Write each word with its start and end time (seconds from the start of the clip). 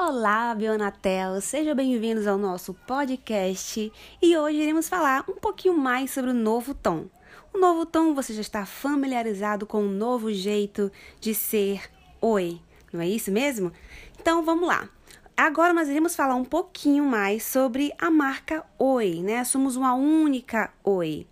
Olá, 0.00 0.54
Bionatel! 0.54 1.40
Sejam 1.40 1.74
bem-vindos 1.74 2.28
ao 2.28 2.38
nosso 2.38 2.72
podcast 2.72 3.92
e 4.22 4.36
hoje 4.38 4.58
iremos 4.58 4.88
falar 4.88 5.24
um 5.28 5.34
pouquinho 5.34 5.76
mais 5.76 6.12
sobre 6.12 6.30
o 6.30 6.34
novo 6.34 6.72
tom. 6.72 7.06
O 7.52 7.58
novo 7.58 7.84
tom 7.84 8.14
você 8.14 8.32
já 8.32 8.40
está 8.40 8.64
familiarizado 8.64 9.66
com 9.66 9.82
o 9.82 9.90
novo 9.90 10.32
jeito 10.32 10.90
de 11.18 11.34
ser 11.34 11.90
oi, 12.20 12.60
não 12.92 13.00
é 13.00 13.08
isso 13.08 13.32
mesmo? 13.32 13.72
Então 14.20 14.44
vamos 14.44 14.68
lá. 14.68 14.88
Agora 15.36 15.74
nós 15.74 15.88
iremos 15.88 16.14
falar 16.14 16.36
um 16.36 16.44
pouquinho 16.44 17.04
mais 17.04 17.42
sobre 17.42 17.92
a 17.98 18.08
marca 18.08 18.64
Oi, 18.78 19.20
né? 19.20 19.42
Somos 19.42 19.74
uma 19.74 19.94
única 19.94 20.72
Oi. 20.84 21.26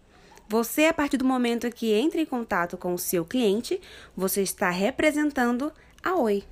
Você, 0.48 0.86
a 0.86 0.92
partir 0.92 1.18
do 1.18 1.24
momento 1.24 1.70
que 1.70 1.92
entra 1.92 2.20
em 2.20 2.26
contato 2.26 2.76
com 2.76 2.92
o 2.92 2.98
seu 2.98 3.24
cliente, 3.24 3.80
você 4.16 4.42
está 4.42 4.70
representando 4.70 5.72
a 6.02 6.16
Oi. 6.16 6.42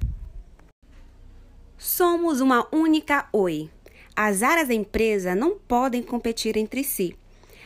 Somos 1.87 2.41
uma 2.41 2.67
única 2.73 3.29
Oi. 3.31 3.69
As 4.17 4.43
áreas 4.43 4.69
da 4.69 4.75
empresa 4.75 5.35
não 5.35 5.59
podem 5.59 6.03
competir 6.03 6.57
entre 6.57 6.83
si. 6.83 7.15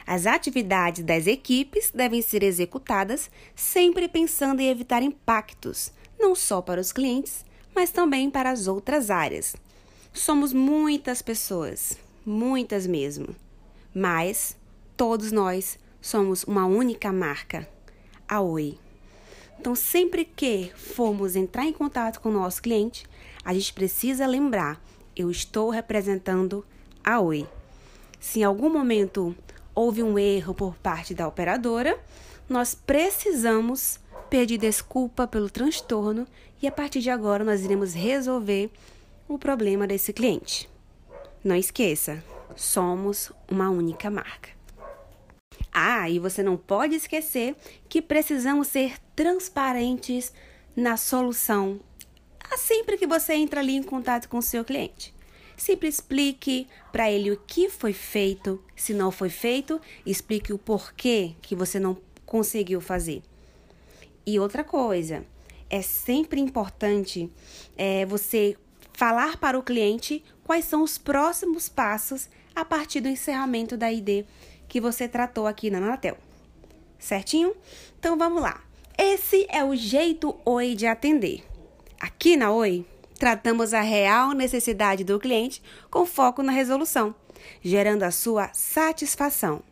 As 0.04 0.26
atividades 0.26 1.04
das 1.04 1.28
equipes 1.28 1.92
devem 1.94 2.20
ser 2.20 2.42
executadas 2.42 3.30
sempre 3.54 4.08
pensando 4.08 4.58
em 4.58 4.70
evitar 4.70 5.04
impactos, 5.04 5.92
não 6.18 6.34
só 6.34 6.60
para 6.60 6.80
os 6.80 6.90
clientes, 6.90 7.44
mas 7.72 7.92
também 7.92 8.28
para 8.28 8.50
as 8.50 8.66
outras 8.66 9.08
áreas. 9.08 9.54
Somos 10.12 10.52
muitas 10.52 11.22
pessoas, 11.22 11.96
muitas 12.26 12.88
mesmo, 12.88 13.36
mas 13.94 14.56
todos 14.96 15.30
nós 15.30 15.78
somos 16.00 16.42
uma 16.42 16.66
única 16.66 17.12
marca, 17.12 17.68
a 18.28 18.40
Oi. 18.40 18.76
Então, 19.58 19.74
sempre 19.74 20.24
que 20.24 20.70
formos 20.74 21.34
entrar 21.34 21.64
em 21.64 21.72
contato 21.72 22.20
com 22.20 22.28
o 22.28 22.32
nosso 22.32 22.62
cliente, 22.62 23.04
a 23.44 23.52
gente 23.52 23.72
precisa 23.72 24.26
lembrar: 24.26 24.80
eu 25.16 25.30
estou 25.30 25.70
representando 25.70 26.64
a 27.02 27.20
Oi. 27.20 27.46
Se 28.20 28.40
em 28.40 28.44
algum 28.44 28.70
momento 28.70 29.34
houve 29.74 30.02
um 30.02 30.18
erro 30.18 30.54
por 30.54 30.74
parte 30.76 31.14
da 31.14 31.26
operadora, 31.26 31.98
nós 32.48 32.74
precisamos 32.74 34.00
pedir 34.28 34.58
desculpa 34.58 35.26
pelo 35.26 35.50
transtorno 35.50 36.26
e 36.60 36.66
a 36.66 36.72
partir 36.72 37.00
de 37.00 37.10
agora 37.10 37.44
nós 37.44 37.64
iremos 37.64 37.94
resolver 37.94 38.70
o 39.28 39.38
problema 39.38 39.86
desse 39.86 40.12
cliente. 40.12 40.68
Não 41.44 41.54
esqueça, 41.54 42.22
somos 42.56 43.30
uma 43.48 43.70
única 43.70 44.10
marca. 44.10 44.57
Ah, 45.80 46.10
e 46.10 46.18
você 46.18 46.42
não 46.42 46.56
pode 46.56 46.94
esquecer 46.94 47.54
que 47.88 48.02
precisamos 48.02 48.68
ser 48.68 48.96
transparentes 49.14 50.32
na 50.74 50.96
solução 50.96 51.80
sempre 52.56 52.96
que 52.96 53.06
você 53.06 53.34
entra 53.34 53.60
ali 53.60 53.74
em 53.76 53.82
contato 53.82 54.28
com 54.28 54.38
o 54.38 54.42
seu 54.42 54.64
cliente. 54.64 55.14
Sempre 55.56 55.88
explique 55.88 56.68
para 56.92 57.10
ele 57.10 57.30
o 57.30 57.36
que 57.36 57.68
foi 57.68 57.92
feito, 57.92 58.62
se 58.76 58.94
não 58.94 59.10
foi 59.10 59.28
feito, 59.28 59.80
explique 60.06 60.52
o 60.52 60.58
porquê 60.58 61.34
que 61.42 61.54
você 61.54 61.80
não 61.80 61.96
conseguiu 62.24 62.80
fazer. 62.80 63.22
E 64.24 64.38
outra 64.38 64.62
coisa, 64.62 65.24
é 65.70 65.82
sempre 65.82 66.40
importante 66.40 67.30
é, 67.76 68.06
você 68.06 68.56
falar 68.92 69.36
para 69.38 69.58
o 69.58 69.62
cliente 69.62 70.22
quais 70.44 70.64
são 70.64 70.82
os 70.82 70.98
próximos 70.98 71.68
passos 71.68 72.28
a 72.54 72.64
partir 72.64 73.00
do 73.00 73.08
encerramento 73.08 73.76
da 73.76 73.92
ID 73.92 74.24
que 74.68 74.80
você 74.80 75.08
tratou 75.08 75.46
aqui 75.46 75.70
na 75.70 75.78
Anatel. 75.78 76.16
Certinho? 76.98 77.54
Então 77.98 78.16
vamos 78.18 78.42
lá. 78.42 78.60
Esse 78.96 79.46
é 79.48 79.64
o 79.64 79.74
jeito 79.74 80.36
Oi 80.44 80.74
de 80.74 80.86
atender. 80.86 81.44
Aqui 82.00 82.36
na 82.36 82.50
Oi, 82.50 82.84
tratamos 83.18 83.72
a 83.72 83.80
real 83.80 84.32
necessidade 84.32 85.04
do 85.04 85.18
cliente 85.18 85.62
com 85.90 86.04
foco 86.04 86.42
na 86.42 86.52
resolução, 86.52 87.14
gerando 87.62 88.02
a 88.02 88.10
sua 88.10 88.50
satisfação. 88.52 89.62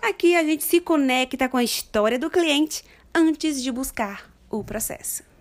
Aqui 0.00 0.34
a 0.34 0.44
gente 0.44 0.64
se 0.64 0.80
conecta 0.80 1.48
com 1.48 1.56
a 1.56 1.64
história 1.64 2.18
do 2.18 2.30
cliente 2.30 2.84
antes 3.14 3.62
de 3.62 3.70
buscar 3.70 4.30
o 4.50 4.62
processo. 4.62 5.35